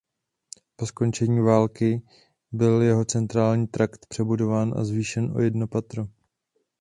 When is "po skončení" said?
0.75-1.39